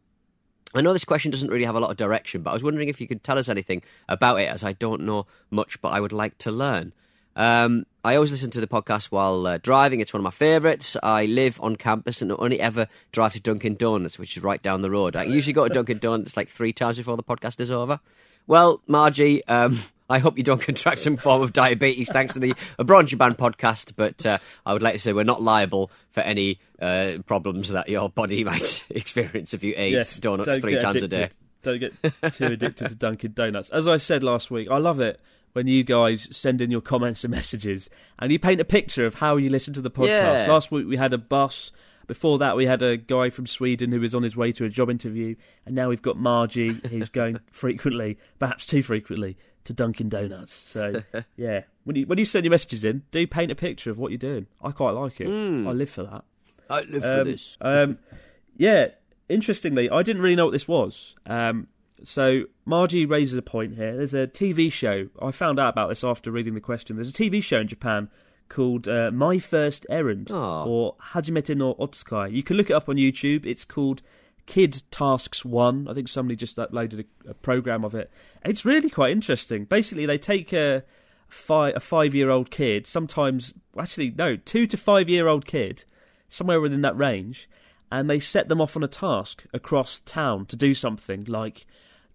[0.75, 2.89] I know this question doesn't really have a lot of direction, but I was wondering
[2.89, 6.01] if you could tell us anything about it, as I don't know much, but I
[6.01, 6.93] would like to learn.
[7.37, 10.01] Um, I always listen to the podcast while uh, driving.
[10.01, 10.95] It's one of my favourites.
[11.03, 14.83] I live on campus and only ever drive to Dunkin' Donuts, which is right down
[14.83, 15.17] the road.
[15.17, 18.01] I usually go to Dunkin' Donuts like three times before the podcast is over.
[18.47, 22.53] Well, Margie, um, I hope you don't contract some form of diabetes thanks to the
[22.79, 24.37] Abroad Japan podcast, but uh,
[24.67, 28.45] I would like to say we're not liable for any uh, problems that your body
[28.45, 31.31] might experience if you ate Yes, donuts three times a day.
[31.63, 31.95] Don't get
[32.35, 33.71] too addicted to Dunkin' Donuts.
[33.71, 35.19] As I said last week, I love it
[35.55, 37.89] when you guys send in your comments and messages
[38.19, 40.07] and you paint a picture of how you listen to the podcast.
[40.09, 40.47] Yeah.
[40.49, 41.73] Last week we had a bus.
[42.07, 44.69] Before that, we had a guy from Sweden who was on his way to a
[44.69, 50.11] job interview, and now we've got Margie who's going frequently, perhaps too frequently, to Dunkin'
[50.11, 50.53] Donuts.
[50.53, 51.03] So,
[51.37, 54.11] yeah, when you when you send your messages in, do paint a picture of what
[54.11, 54.49] you're doing.
[54.63, 55.29] I quite like it.
[55.29, 56.25] I live for that.
[56.69, 57.05] I live
[57.63, 57.99] Um, um,
[58.59, 58.89] yeah,
[59.31, 61.17] interestingly, I didn't really know what this was.
[61.25, 61.69] Um,
[62.07, 63.97] so Margie raises a point here.
[63.97, 65.09] There's a TV show.
[65.21, 66.97] I found out about this after reading the question.
[66.97, 68.09] There's a TV show in Japan
[68.49, 70.65] called uh, My First Errand Oh.
[70.65, 72.33] or Hajimete no Otsukai.
[72.33, 73.47] You can look it up on YouTube.
[73.47, 74.03] It's called
[74.47, 75.89] Kid Tasks One.
[75.89, 78.11] I think somebody just uploaded a, a program of it.
[78.45, 79.65] It's really quite interesting.
[79.65, 80.85] Basically, they take a
[81.29, 85.85] five a five year old kid, sometimes actually no, two to five year old kid,
[86.29, 87.49] somewhere within that range,
[87.91, 91.65] and they set them off on a task across town to do something like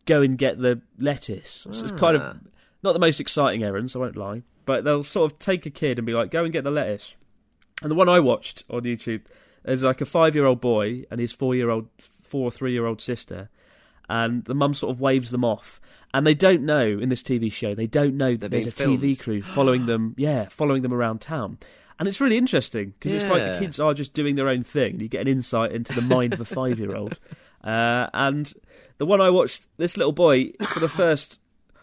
[0.10, 1.66] go and get the lettuce.
[1.72, 2.32] So it's kind Ah.
[2.32, 2.38] of
[2.84, 6.00] not the most exciting errands, I won't lie, but they'll sort of take a kid
[6.00, 7.16] and be like, go and get the lettuce.
[7.82, 9.22] And the one I watched on YouTube,
[9.66, 11.88] is like a five year old boy and his four year old,
[12.22, 13.50] four or three year old sister,
[14.10, 15.80] and the mum sort of waves them off.
[16.14, 18.86] And they don't know in this TV show, they don't know that They're there's a
[18.86, 21.60] being TV crew following them, yeah, following them around town.
[22.00, 24.94] And it's really interesting because it's like the kids are just doing their own thing.
[24.94, 27.20] and You get an insight into the mind of a five year old.
[27.62, 28.54] Uh, and
[29.00, 31.40] the one I watched, this little boy, for the first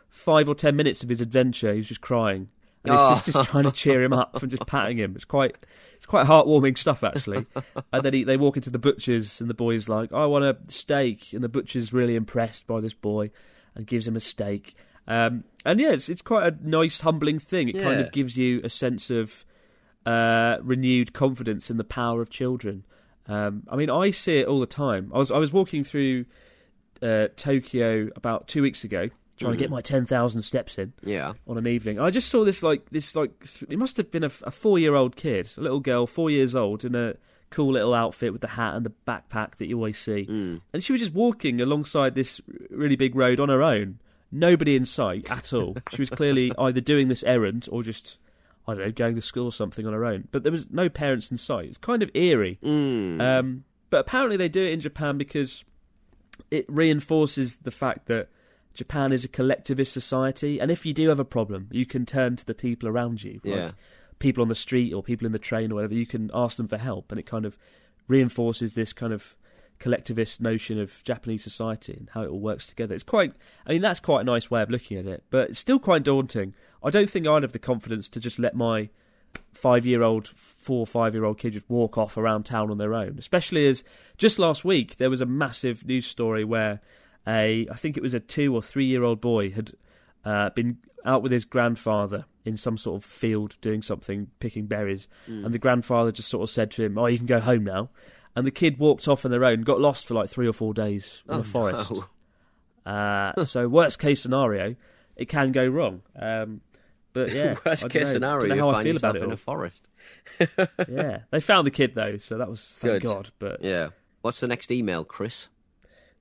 [0.08, 2.48] five or ten minutes of his adventure, he was just crying.
[2.84, 3.14] And his Oh.
[3.16, 5.12] sister's trying to cheer him up and just patting him.
[5.14, 5.54] It's quite,
[5.96, 7.44] it's quite heartwarming stuff actually.
[7.92, 10.56] and then he, they walk into the butcher's, and the boy's like, "I want a
[10.68, 13.30] steak," and the butcher's really impressed by this boy
[13.74, 14.76] and gives him a steak.
[15.06, 17.68] Um, and yeah, it's, it's quite a nice, humbling thing.
[17.68, 19.44] It kind of gives you a sense of
[20.06, 22.84] uh, renewed confidence in the power of children.
[23.26, 25.10] Um, I mean, I see it all the time.
[25.12, 26.26] I was I was walking through
[27.02, 29.72] uh, Tokyo about two weeks ago, trying to get Mhm.
[29.72, 31.34] my ten thousand steps in Yeah.
[31.46, 31.98] on an evening.
[31.98, 33.32] I just saw this like this like
[33.68, 36.54] it must have been a, a four year old kid, a little girl, four years
[36.54, 37.14] old, in a
[37.50, 40.60] cool little outfit with the hat and the backpack that you always see, Mm.
[40.72, 42.40] and she was just walking alongside this
[42.70, 43.98] really big road on her own,
[44.32, 45.76] nobody in sight at all.
[45.92, 48.18] she was clearly either doing this errand or just.
[48.68, 50.88] I don't know, going to school or something on her own, but there was no
[50.88, 51.66] parents in sight.
[51.66, 52.58] It's kind of eerie.
[52.64, 53.20] Mm.
[53.20, 55.64] Um, but apparently they do it in Japan because
[56.50, 58.28] it reinforces the fact that
[58.74, 62.36] Japan is a collectivist society, and if you do have a problem, you can turn
[62.36, 63.70] to the people around you, like Yeah.
[64.18, 65.94] people on the street or people in the train or whatever.
[65.94, 67.56] You can ask them for help, and it kind of
[68.08, 69.34] reinforces this kind of
[69.78, 72.94] collectivist notion of Japanese society and how it all works together.
[72.94, 73.32] It's quite,
[73.66, 76.02] I mean, that's quite a nice way of looking at it, but it's still quite
[76.02, 76.54] daunting.
[76.82, 78.88] I don't think I'd have the confidence to just let my
[79.52, 83.16] five-year-old, four or five-year-old kid just walk off around town on their own.
[83.18, 83.84] Especially as
[84.18, 86.80] just last week there was a massive news story where
[87.26, 89.72] a, I think it was a two or three-year-old boy had
[90.24, 95.06] uh, been out with his grandfather in some sort of field doing something, picking berries,
[95.28, 95.44] Mm.
[95.46, 97.90] and the grandfather just sort of said to him, "Oh, you can go home now."
[98.36, 100.74] And the kid walked off on their own, got lost for like three or four
[100.74, 101.90] days in Oh, a forest.
[101.90, 102.92] no.
[102.92, 104.76] Uh, so worst case scenario,
[105.16, 106.02] it can go wrong.
[106.14, 106.60] Um,
[107.12, 108.12] but yeah, Worst case know.
[108.12, 109.88] scenario, you find feel yourself in a forest.
[110.88, 113.02] yeah, they found the kid though, so that was thank Good.
[113.02, 113.30] God.
[113.38, 113.88] But Yeah.
[114.20, 115.48] What's the next email, Chris?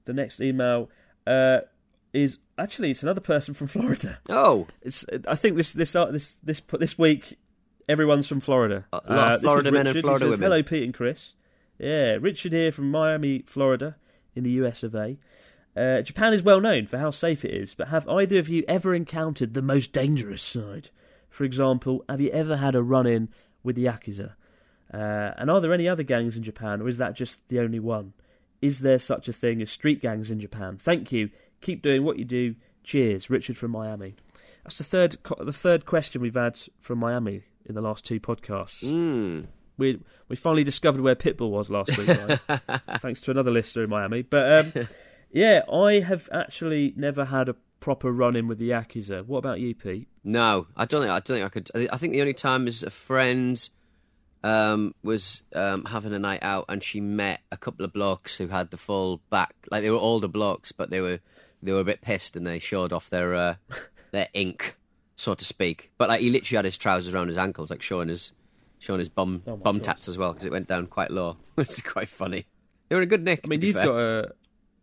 [0.06, 0.90] the next email
[1.28, 1.60] uh,
[2.14, 4.20] is actually it's another person from Florida.
[4.30, 7.38] Oh, It's I think this this uh, this this this week
[7.90, 8.86] everyone's from Florida.
[8.94, 10.44] A lot of Florida men and Florida says, women.
[10.52, 11.34] Hello, Pete and Chris.
[11.78, 13.96] Yeah, Richard here from Miami, Florida,
[14.36, 15.18] in the US of A.
[15.76, 18.64] Uh, Japan is well known for how safe it is, but have either of you
[18.68, 20.90] ever encountered the most dangerous side?
[21.30, 23.28] For example, have you ever had a run-in
[23.62, 24.34] with the Yakuza?
[24.94, 27.80] Uh, and are there any other gangs in Japan, or is that just the only
[27.80, 28.14] one?
[28.62, 30.78] Is there such a thing as street gangs in Japan?
[30.78, 31.30] Thank you.
[31.60, 32.56] Keep doing what you do.
[32.86, 34.16] Cheers, Richard from Miami.
[34.64, 38.86] That's the third the third question we've had from Miami in the last two podcasts.
[38.86, 39.48] mm.
[39.78, 42.62] We we finally discovered where Pitbull was last week, right?
[43.00, 44.22] thanks to another listener in Miami.
[44.22, 44.88] But um,
[45.32, 49.26] yeah, I have actually never had a proper run in with the Yakuza.
[49.26, 50.08] What about you, Pete?
[50.24, 51.90] No, I don't think I don't think I could.
[51.92, 53.70] I think the only time is a friend
[54.46, 58.48] um, was um, having a night out, and she met a couple of blokes who
[58.48, 61.20] had the full back, like they were older blokes, but they were
[61.64, 63.56] they were a bit pissed, and they showed off their uh,
[64.12, 64.78] their ink,
[65.16, 65.92] so to speak.
[65.98, 68.32] But like he literally had his trousers around his ankles, like showing his
[68.86, 69.84] showing his bum Oh bum God.
[69.84, 71.38] tats as well, because it went down quite low.
[71.58, 72.46] It's quite funny.
[72.90, 73.42] They were a good nick.
[73.44, 73.86] I mean, you've fair.
[73.86, 74.32] got a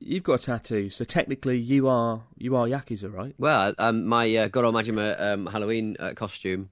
[0.01, 3.35] you've got a tattoo, so technically you are you are Yakuza, right?
[3.39, 6.71] Well, um, my uh, Goro Majima um, Halloween uh, costume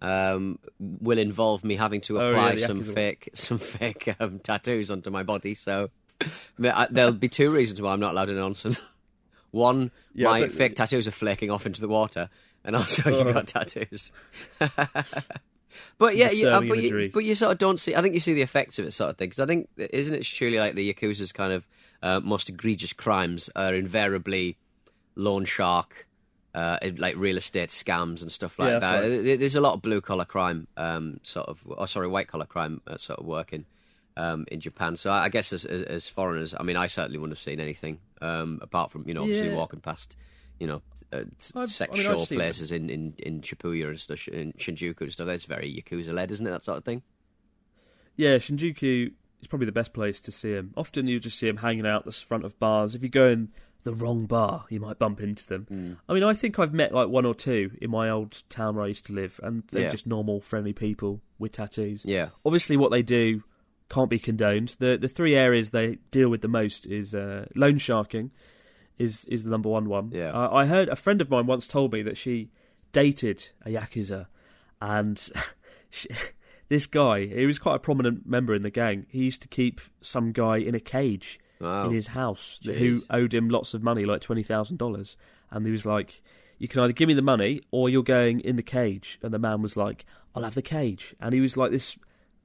[0.00, 4.90] um, will involve me having to Oh, yeah, apply some fake some fake um, tattoos
[4.90, 5.52] onto my body.
[5.54, 5.90] So
[6.64, 8.78] I, there'll be two reasons why I'm not allowed in Onsen.
[9.50, 12.30] One, Yeah, my fake tattoos are flaking off into the water,
[12.64, 13.18] and also Oh.
[13.26, 14.12] you got tattoos.
[15.98, 17.94] But yeah, you, uh, but, you, but you sort of don't see.
[17.94, 19.28] I think you see the effects of it, sort of thing.
[19.28, 21.66] Because I think isn't it surely like the yakuza's kind of
[22.02, 24.56] uh, most egregious crimes are invariably
[25.16, 26.06] loan shark,
[26.54, 29.02] uh, like real estate scams and stuff like Yeah, that.
[29.02, 29.38] right.
[29.38, 32.80] There's a lot of blue collar crime, um, sort of, oh sorry, white collar crime,
[32.86, 33.66] uh, sort of working
[34.16, 34.96] um, in Japan.
[34.96, 37.60] So I I guess as, as, as foreigners, I mean, I certainly wouldn't have seen
[37.60, 39.54] anything um, apart from you know obviously Yeah.
[39.54, 40.16] walking past,
[40.58, 40.82] you know,
[41.12, 42.44] uh, s- I've- I mean, I've show seen them.
[42.44, 45.26] places in, in, in Shibuya and stuff, in Shinjuku and stuff.
[45.26, 46.50] That's very Yakuza led, isn't it?
[46.50, 47.02] That sort of thing.
[48.16, 50.72] Yeah, Shinjuku is probably the best place to see him.
[50.76, 52.94] Often you just see him hanging out the front of bars.
[52.94, 53.48] If you go in
[53.82, 55.66] the wrong bar, you might bump into them.
[55.70, 55.96] Mm.
[56.08, 58.84] I mean, I think I've met like one or two in my old town where
[58.84, 59.90] I used to live, and they're Yeah.
[59.90, 62.04] just normal, friendly people with tattoos.
[62.04, 62.28] Yeah.
[62.44, 63.42] Obviously, what they do
[63.88, 64.76] can't be condoned.
[64.78, 68.30] The the three areas they deal with the most is uh, loan sharking,
[69.00, 70.10] is is the number one one.
[70.12, 70.30] Yeah.
[70.32, 72.50] Uh, I heard a friend of mine once told me that she
[72.92, 74.26] dated a yakuza,
[74.80, 75.16] and
[75.90, 76.08] she,
[76.68, 79.06] this guy, he was quite a prominent member in the gang.
[79.08, 81.84] He used to keep some guy in a cage Wow.
[81.86, 85.16] in his house that- who owed him lots of money, like twenty thousand dollars,
[85.50, 86.22] and he was like.
[86.62, 89.18] You can either give me the money or you're going in the cage.
[89.22, 91.14] And the man was like, I'll have the cage.
[91.18, 91.96] And he was like this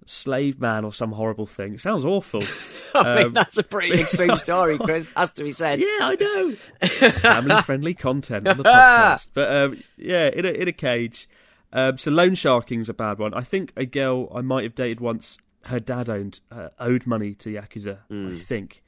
[0.06, 1.74] slave man or some horrible thing.
[1.74, 2.44] It sounds awful.
[2.96, 5.12] I mean, Um, that's a pretty extreme story, Chris.
[5.18, 5.80] Has to be said.
[5.80, 6.52] yeah, I know.
[7.10, 9.30] Family friendly content on the podcast.
[9.34, 11.28] But um, yeah, in a, in a cage.
[11.74, 13.34] Um, so loan sharking's a bad one.
[13.34, 17.34] I think a girl I might have dated once, her dad owned uh, owed money
[17.36, 18.82] to Yakuza, I think.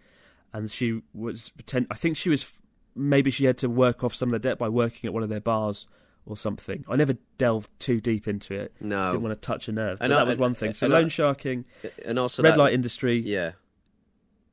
[0.54, 2.62] And she was, pretend- I think she was,
[2.96, 5.28] maybe she had to work off some of the debt by working at one of
[5.30, 5.86] their bars
[6.28, 6.86] or something.
[6.90, 8.74] I never delved too deep into it.
[8.82, 9.12] No.
[9.12, 9.98] Didn't want to touch a nerve.
[10.00, 10.74] But And I- that was one thing.
[10.74, 11.66] So and loan sharking,
[12.06, 13.54] And also red that- light industry Yeah.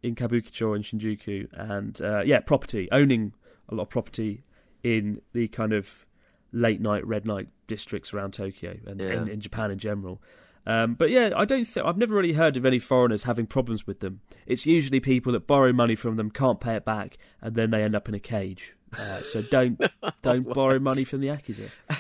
[0.02, 3.32] in Kabukicho and Shinjuku, and uh, yeah, property owning
[3.68, 4.44] a lot of property
[4.82, 6.04] in the kind of
[6.52, 9.14] late night, red light districts around Tokyo and Yeah.
[9.22, 10.22] in, in Japan in general.
[10.66, 11.64] Um, but yeah, I don't.
[11.64, 14.20] Th- I've never really heard of any foreigners having problems with them.
[14.46, 17.82] It's usually people that borrow money from them, can't pay it back, and then they
[17.82, 18.74] end up in a cage.
[18.98, 19.80] Uh, so don't
[20.22, 21.30] don't borrow money from the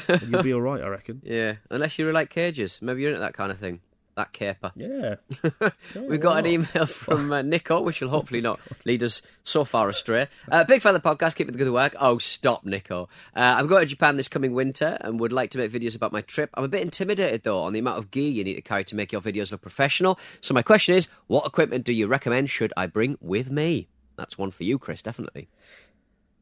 [0.08, 1.20] and you'll be all right, I reckon.
[1.24, 1.54] Yeah.
[1.70, 2.78] Unless you are like cages.
[2.82, 3.80] Maybe you're into that kind of thing.
[4.16, 4.70] That caper.
[4.76, 5.16] Yeah.
[5.96, 9.88] We've got an email from uh, Nico, which will hopefully not lead us so far
[9.88, 10.28] astray.
[10.48, 11.96] Uh, Big fan of the podcast, keep it the good work.
[11.98, 13.08] Oh, stop, Nico.
[13.34, 16.12] Uh, I'm going to Japan this coming winter and would like to make videos about
[16.12, 16.50] my trip.
[16.54, 18.94] I'm a bit intimidated, though, on the amount of gear you need to carry to
[18.94, 20.16] make your videos look professional.
[20.40, 23.88] So my question is, what equipment do you recommend should I bring with me?
[24.16, 25.48] That's one for you, Chris, definitely.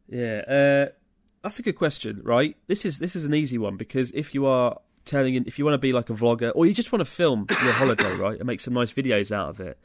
[0.09, 0.93] Yeah, uh,
[1.43, 2.57] that's a good question, right?
[2.67, 5.65] This is this is an easy one because if you are turning in, if you
[5.65, 8.39] want to be like a vlogger or you just want to film your holiday, right,
[8.39, 9.79] and make some nice videos out of it,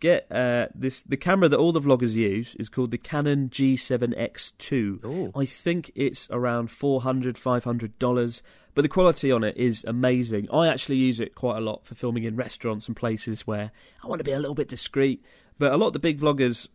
[0.00, 1.02] get uh, this.
[1.02, 5.04] The camera that all the vloggers use is called the Canon G7X2.
[5.04, 5.32] Ooh.
[5.34, 7.38] I think it's around 400
[7.98, 8.42] dollars,
[8.74, 10.48] but the quality on it is amazing.
[10.52, 13.70] I actually use it quite a lot for filming in restaurants and places where
[14.02, 15.24] I want to be a little bit discreet.
[15.58, 16.68] But a lot of the big vloggers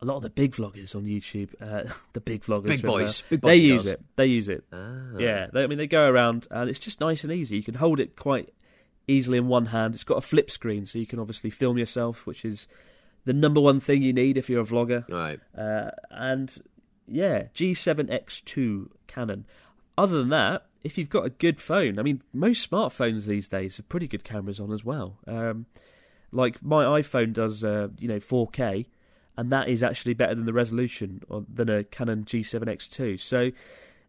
[0.00, 3.22] a lot of the big vloggers on YouTube, uh, the big vloggers, Big whatever, boys.
[3.30, 3.94] Big they boys use girls.
[3.94, 4.04] it.
[4.16, 4.64] They use it.
[4.72, 5.18] Ah.
[5.18, 7.56] Yeah, they, I mean they go around and it's just nice and easy.
[7.56, 8.52] You can hold it quite
[9.08, 9.94] easily in one hand.
[9.94, 12.66] It's got a flip screen, so you can obviously film yourself, which is
[13.24, 15.08] the number one thing you need if you're a vlogger.
[15.08, 15.40] Right.
[15.56, 16.62] Uh, and
[17.08, 19.46] yeah, G7X2 Canon.
[19.98, 23.78] Other than that, if you've got a good phone, I mean, most smartphones these days
[23.78, 25.18] have pretty good cameras on as well.
[25.26, 25.66] Um,
[26.32, 28.86] like my iPhone does, uh, you know, 4K,
[29.36, 33.20] and that is actually better than the resolution on, than a Canon G7X2.
[33.20, 33.50] So,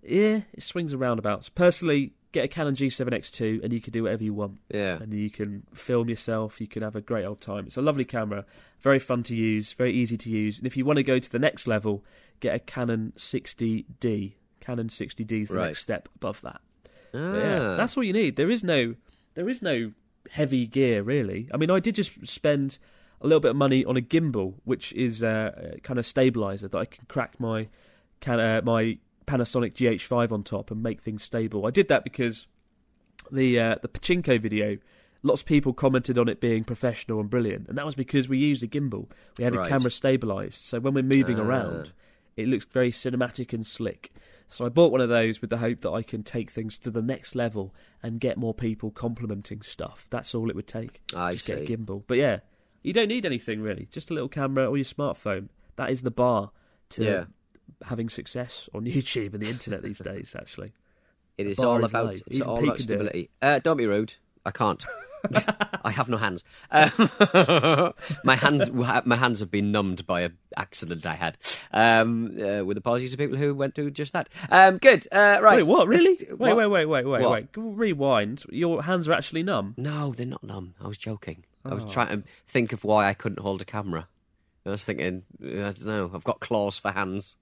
[0.04, 1.50] yeah, it swings and roundabouts.
[1.50, 4.60] Personally, get a Canon G7X2, and you can do whatever you want.
[4.70, 4.98] Yeah.
[5.02, 6.62] And you can film yourself.
[6.62, 7.66] You can have a great old time.
[7.68, 8.46] It's a lovely camera,
[8.82, 10.58] very fun to use, very easy to use.
[10.58, 12.04] And if you want to go to the next level,
[12.40, 14.34] get a Canon 60D.
[14.60, 15.68] Canon 60D is the Right.
[15.68, 16.62] next step above that.
[17.14, 17.36] Ah.
[17.36, 18.36] yeah, that's all you need.
[18.36, 18.96] There is no,
[19.36, 19.92] there is no
[20.32, 21.48] heavy gear really.
[21.54, 22.78] I mean, I did just spend
[23.22, 26.68] a little bit of money on a gimbal, which is uh, a kind of stabilizer
[26.68, 27.68] that I can crack my
[28.20, 31.66] can uh, my Panasonic GH5 on top and make things stable.
[31.66, 32.48] I did that because
[33.32, 34.78] the uh, the pachinko video.
[35.24, 38.38] Lots of people commented on it being professional and brilliant, and that was because we
[38.38, 39.10] used a gimbal.
[39.40, 39.66] We had Right.
[39.66, 41.44] a camera stabilized, so when we're moving Ah.
[41.44, 41.92] around,
[42.38, 44.12] it looks very cinematic and slick.
[44.48, 46.92] So I bought one of those with the hope that I can take things to
[46.92, 50.06] the next level and get more people complimenting stuff.
[50.12, 51.02] That's all it would take.
[51.16, 52.04] I Just get a gimbal.
[52.08, 52.40] But yeah,
[52.88, 53.88] you don't need anything really.
[53.92, 55.50] Just a little camera or your smartphone.
[55.76, 56.52] That is the bar
[56.92, 57.24] to Yeah.
[57.84, 60.36] having success on YouTube and the internet these days.
[60.38, 60.74] Actually,
[61.38, 62.12] It The is all is about low.
[62.12, 63.30] it's Even all about can do stability.
[63.42, 64.16] Uh, don't be rude.
[64.46, 64.84] I can't.
[65.84, 66.44] I have no hands.
[66.72, 66.92] Um,
[68.24, 71.38] my hands, my hands have been numbed by an accident I had.
[71.72, 74.30] Um, uh, with apologies to people who went through just that.
[74.50, 75.06] Um, good.
[75.12, 75.58] Uh, right.
[75.58, 75.88] Wait, what?
[75.90, 76.18] Really?
[76.30, 76.56] Wait, what?
[76.58, 77.32] wait, wait, wait, wait, What?
[77.32, 77.48] wait.
[77.58, 78.44] Rewind.
[78.50, 79.74] Your hands are actually numb.
[79.76, 80.76] No, they're not numb.
[80.82, 81.44] I was joking.
[81.70, 81.90] I was Oh.
[81.90, 84.08] trying to think of why I couldn't hold a camera.
[84.66, 86.12] I was thinking, I don't know.
[86.14, 87.38] I've got claws for hands.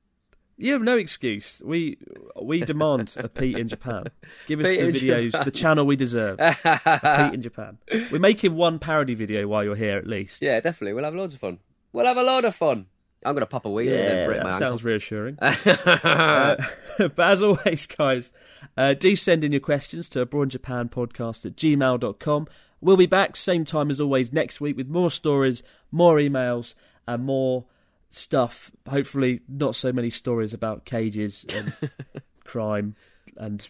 [0.57, 1.61] You have no excuse.
[1.65, 1.97] We
[2.41, 4.05] we demand a Pete in Japan.
[4.47, 5.43] Give us Pete the videos, Japan.
[5.45, 6.37] the channel we deserve.
[6.37, 7.77] Pete in Japan.
[8.11, 10.41] We're making one parody video while you're here, at least.
[10.41, 10.93] Yeah, definitely.
[10.93, 11.59] We'll have loads of fun.
[11.91, 12.85] We'll have a load of fun.
[13.25, 15.37] I'm going to pop a wheel and then break that my sounds reassuring.
[15.41, 16.55] Uh,
[16.99, 18.31] but as always, guys,
[18.77, 22.47] uh, do send in your questions to abroad in Japan podcast at gmail.com.
[22.81, 26.75] We'll be back same time as always next week with more stories, more emails,
[27.07, 27.65] and more
[28.09, 28.71] stuff.
[28.87, 31.73] Hopefully, not so many stories about cages and
[32.43, 32.95] crime
[33.37, 33.67] and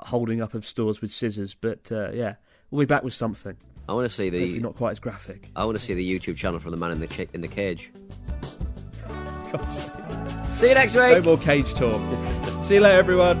[0.00, 1.54] holding up of stores with scissors.
[1.54, 2.34] But uh, yeah,
[2.70, 3.56] we'll be back with something.
[3.88, 5.50] I want to see Hopefully the not quite as graphic.
[5.56, 7.48] I want to see the YouTube channel for the man in the chi- in the
[7.48, 7.90] cage.
[9.50, 9.90] God's sake.
[10.54, 11.08] See you next week.
[11.08, 11.24] No week.
[11.24, 12.64] more cage talk.
[12.64, 13.40] See you later, everyone.